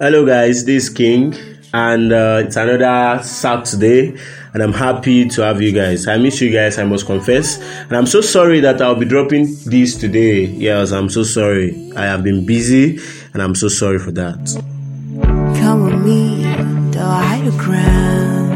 [0.00, 1.34] Hello, guys, this is King,
[1.74, 4.16] and uh, it's another Saturday,
[4.54, 6.08] and I'm happy to have you guys.
[6.08, 9.54] I miss you guys, I must confess, and I'm so sorry that I'll be dropping
[9.66, 10.46] this today.
[10.46, 11.92] Yes, I'm so sorry.
[11.94, 12.98] I have been busy,
[13.34, 14.38] and I'm so sorry for that.
[15.60, 16.42] Come with me,
[16.92, 18.48] the higher ground.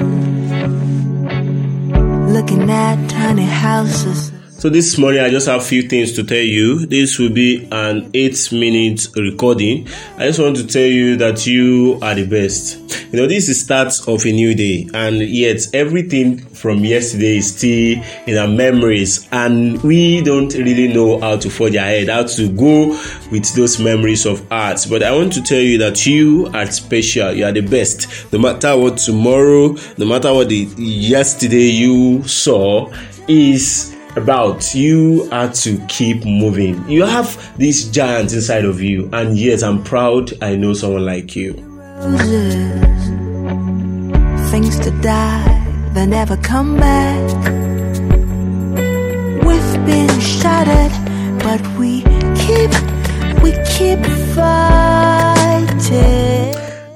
[2.33, 4.34] Looking at tiny houses.
[4.65, 6.87] So this morning I just have a few things to tell you.
[6.87, 9.87] This will be an 8 minute recording.
[10.17, 12.79] I just want to tell you that you are the best.
[13.13, 17.55] You know, this is start of a new day and yet everything from yesterday is
[17.55, 22.49] still in our memories and we don't really know how to forge ahead, how to
[22.49, 22.89] go
[23.31, 24.87] with those memories of art.
[24.89, 27.35] But I want to tell you that you are special.
[27.35, 28.33] You are the best.
[28.33, 32.91] No matter what tomorrow, no matter what the yesterday you saw
[33.29, 36.89] is about you are to keep moving.
[36.89, 41.37] You have this giant inside of you, and yes I'm proud I know someone like
[41.37, 41.55] you.
[42.01, 43.11] Roses,
[44.51, 47.21] things to die, they never come back.
[49.45, 50.93] We've been shattered,
[51.41, 52.03] but we
[52.35, 52.71] keep,
[53.43, 54.05] we keep
[54.35, 55.45] fighting.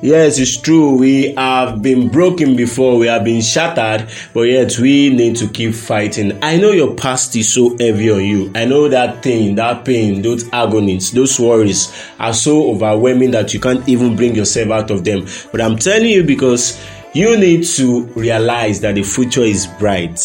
[0.00, 0.96] Yes, it's true.
[0.96, 5.74] We have been broken before, we have been shattered, but yet we need to keep
[5.74, 6.38] fighting.
[6.40, 8.52] I know your past is so heavy on you.
[8.55, 13.58] I know that thing, that pain, those agonies, those worries are so overwhelming that you
[13.58, 15.27] can't even bring yourself out of them.
[15.50, 16.80] But I'm telling you because
[17.12, 20.20] you need to realize that the future is bright.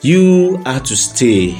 [0.00, 1.54] You have to stay.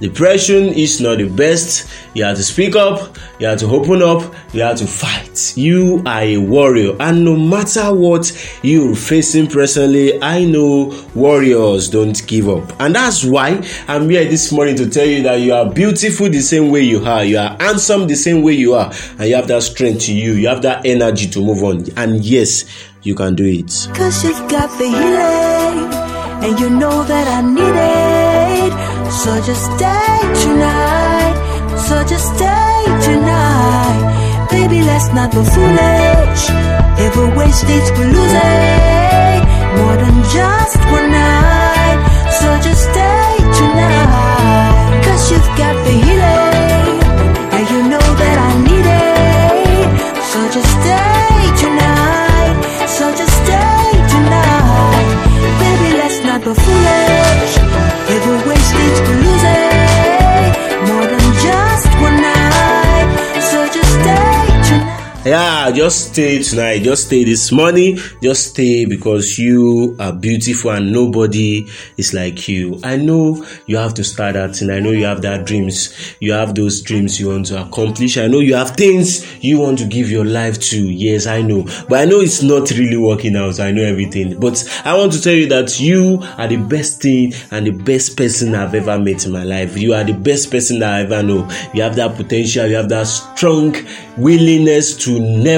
[0.00, 1.88] Depression is not the best.
[2.14, 5.56] You have to speak up, you have to open up, you have to fight.
[5.56, 8.30] You are a warrior, and no matter what
[8.62, 12.78] you're facing presently, I know warriors don't give up.
[12.80, 16.40] And that's why I'm here this morning to tell you that you are beautiful the
[16.40, 19.48] same way you are, you are handsome the same way you are, and you have
[19.48, 21.84] that strength to you, you have that energy to move on.
[21.96, 22.64] And yes,
[23.02, 23.88] you can do it.
[23.94, 25.92] Cause you've got the healing,
[26.44, 27.75] and you know that I need.
[29.22, 31.36] So just stay tonight,
[31.88, 34.48] so just stay tonight.
[34.50, 36.42] Baby, let's not be foolish.
[37.04, 39.40] If we waste it, we lose it.
[39.78, 41.98] More than just one night,
[42.38, 42.48] so
[65.66, 66.82] Yeah, just stay tonight.
[66.84, 67.98] Just stay this morning.
[68.22, 71.66] Just stay because you are beautiful and nobody
[71.96, 72.78] is like you.
[72.84, 76.14] I know you have to start that and I know you have that dreams.
[76.20, 78.16] You have those dreams you want to accomplish.
[78.16, 80.78] I know you have things you want to give your life to.
[80.78, 81.64] Yes, I know.
[81.88, 83.58] But I know it's not really working out.
[83.58, 84.38] I know everything.
[84.38, 88.16] But I want to tell you that you are the best thing and the best
[88.16, 89.76] person I've ever met in my life.
[89.76, 91.50] You are the best person that I ever know.
[91.74, 92.68] You have that potential.
[92.68, 93.74] You have that strong
[94.16, 95.55] willingness to never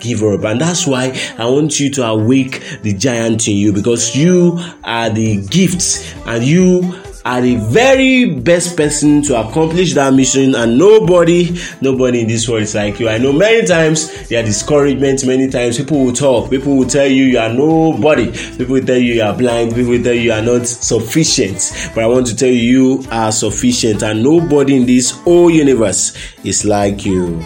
[0.00, 0.44] give up.
[0.44, 5.10] And that's why I want you to awake the giant in you because you are
[5.10, 6.94] the gifts and you
[7.24, 10.54] are the very best person to accomplish that mission.
[10.54, 13.08] And nobody nobody in this world is like you.
[13.08, 17.06] I know many times there are discouragement many times people will talk people will tell
[17.06, 20.20] you you are nobody people will tell you you are blind people will tell you
[20.20, 21.72] you are not sufficient.
[21.94, 22.58] But i want to tell you
[22.98, 27.44] you are sufficient and nobody in this whole universe is like you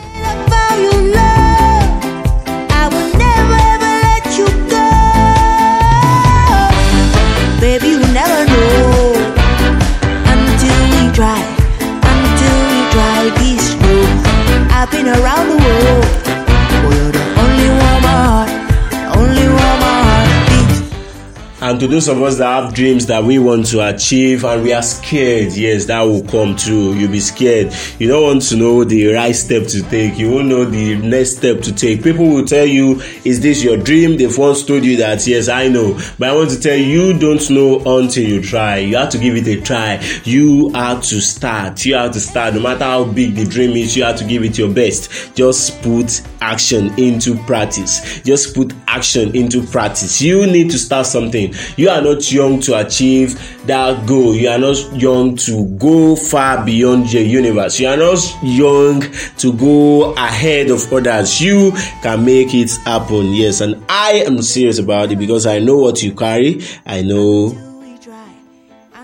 [21.82, 24.82] to those of us that have dreams that we want to achieve and we are
[24.82, 26.92] scared, yes, that will come true.
[26.92, 27.74] You'll be scared.
[27.98, 30.16] You don't want to know the right step to take.
[30.16, 32.04] You won't know the next step to take.
[32.04, 34.16] People will tell you, Is this your dream?
[34.16, 35.98] They've once told you that, yes, I know.
[36.20, 38.76] But I want to tell you, you don't know until you try.
[38.76, 40.00] You have to give it a try.
[40.22, 41.84] You have to start.
[41.84, 42.54] You have to start.
[42.54, 45.34] No matter how big the dream is, you have to give it your best.
[45.34, 48.20] Just put action into practice.
[48.20, 50.22] Just put action into practice.
[50.22, 51.52] You need to start something.
[51.76, 53.34] You are not young to achieve
[53.66, 54.34] that goal.
[54.34, 57.80] You are not young to go far beyond your universe.
[57.80, 59.00] You are not young
[59.38, 61.40] to go ahead of others.
[61.40, 61.72] You
[62.02, 63.32] can make it happen.
[63.32, 66.62] Yes, and I am serious about it because I know what you carry.
[66.84, 67.50] I know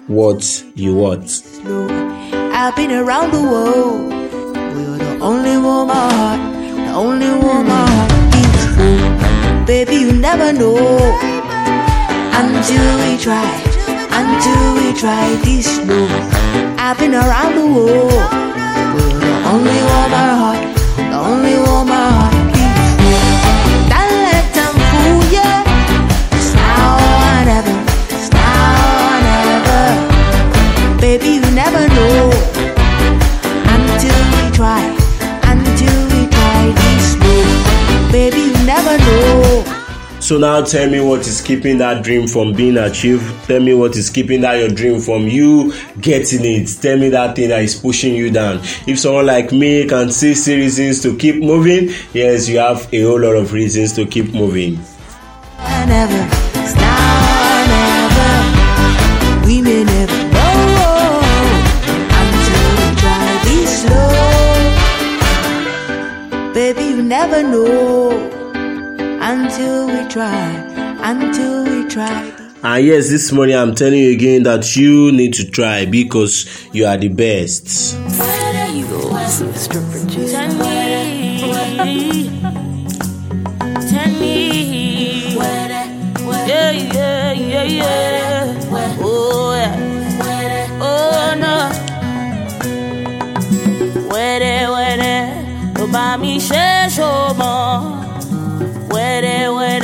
[0.06, 1.43] what you want.
[2.53, 7.91] I've been around the world, You're the only one my heart, the only one my
[7.91, 9.67] heart.
[9.67, 11.38] Baby, you never know
[12.38, 13.50] until we try,
[14.20, 16.11] until we try this love.
[16.79, 18.12] I've been around the world.
[18.94, 20.62] You're the only one my heart,
[20.96, 22.38] the only one my heart.
[31.00, 32.68] Baby, you never know
[40.29, 43.47] So now tell me what is keeping that dream from being achieved.
[43.47, 45.73] Tell me what is keeping that your dream from you
[46.03, 46.69] getting it.
[46.83, 48.59] Tell me that thing that is pushing you down.
[48.87, 53.19] If someone like me can see reasons to keep moving, yes, you have a whole
[53.19, 54.79] lot of reasons to keep moving.
[70.19, 70.50] Try,
[71.11, 72.32] until we try.
[72.65, 76.87] And yes, this morning I'm telling you again that you need to try because you
[76.87, 77.94] are the best.
[78.19, 79.79] There you go, Mr.
[79.93, 80.32] Producer.
[80.32, 81.38] Tell me,
[83.91, 85.37] tell me,
[86.49, 88.99] yeah, yeah, yeah, yeah.
[89.00, 90.81] Oh, yeah.
[90.82, 91.55] Oh, no.
[94.12, 95.20] Wẹ́rẹ́ wẹ́rẹ́
[95.79, 96.67] ló bá mi ṣe
[96.97, 97.59] ṣòmọ́.
[98.93, 99.78] Wẹ́rẹ́ wẹ́rẹ́.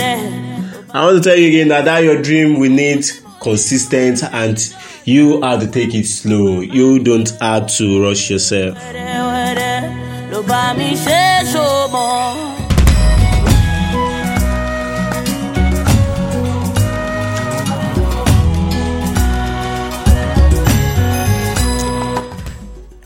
[0.94, 3.04] I want to tell you again that, that your dream will need
[3.40, 4.56] consistent and
[5.04, 6.60] you have to take it slow.
[6.60, 8.78] You don't have to rush yourself.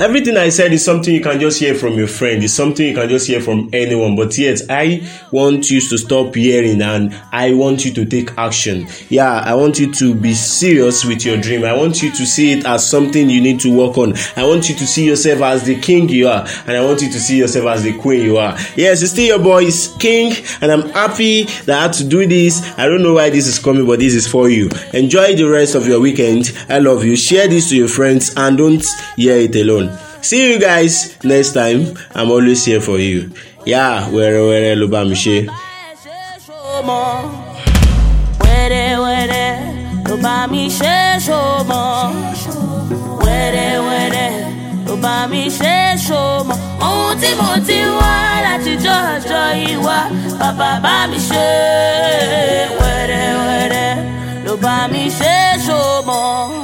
[0.01, 2.45] Everything I said is something you can just hear from your friend.
[2.45, 4.15] It's something you can just hear from anyone.
[4.15, 8.87] But yet, I want you to stop hearing and I want you to take action.
[9.09, 11.65] Yeah, I want you to be serious with your dream.
[11.65, 14.15] I want you to see it as something you need to work on.
[14.37, 16.47] I want you to see yourself as the king you are.
[16.69, 18.57] And I want you to see yourself as the queen you are.
[18.77, 20.33] Yes, it's still your boy's king.
[20.61, 22.63] And I'm happy that I had to do this.
[22.79, 24.71] I don't know why this is coming, but this is for you.
[24.95, 26.57] Enjoy the rest of your weekend.
[26.69, 27.17] I love you.
[27.17, 28.87] Share this to your friends and don't
[29.17, 29.88] hear it alone.
[30.23, 31.95] See you guys next time.
[32.15, 33.31] I'm always here for you.
[33.67, 35.37] Yeah, wẹ́rẹ́ wẹ́rẹ́ ló bá mi ṣe.
[38.45, 39.51] Wẹ́rẹ́ wẹ́rẹ́
[40.09, 40.95] ló bá mi ṣe
[41.27, 41.87] ṣòmọ́.
[43.25, 44.31] Wẹ́rẹ́ wẹ́rẹ́
[46.07, 46.55] ló.
[46.87, 48.13] Ohun tí mo ti wá
[48.47, 49.99] láti jọjọ ìwà
[50.41, 51.47] bàbá bá mi ṣe.
[52.81, 53.91] Wẹ́rẹ́ wẹ́rẹ́
[54.45, 56.58] ló bá.